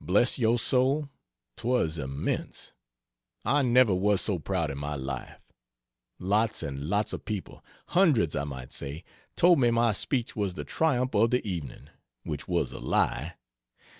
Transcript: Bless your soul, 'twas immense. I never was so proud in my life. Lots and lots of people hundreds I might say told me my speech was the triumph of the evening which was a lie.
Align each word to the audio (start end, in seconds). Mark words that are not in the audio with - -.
Bless 0.00 0.36
your 0.36 0.58
soul, 0.58 1.10
'twas 1.56 1.96
immense. 1.96 2.72
I 3.44 3.62
never 3.62 3.94
was 3.94 4.20
so 4.20 4.40
proud 4.40 4.68
in 4.72 4.78
my 4.78 4.96
life. 4.96 5.38
Lots 6.18 6.64
and 6.64 6.88
lots 6.88 7.12
of 7.12 7.24
people 7.24 7.64
hundreds 7.90 8.34
I 8.34 8.42
might 8.42 8.72
say 8.72 9.04
told 9.36 9.60
me 9.60 9.70
my 9.70 9.92
speech 9.92 10.34
was 10.34 10.54
the 10.54 10.64
triumph 10.64 11.14
of 11.14 11.30
the 11.30 11.46
evening 11.48 11.88
which 12.24 12.48
was 12.48 12.72
a 12.72 12.80
lie. 12.80 13.36